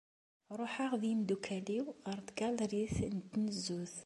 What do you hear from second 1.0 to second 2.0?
d yemdukal-iw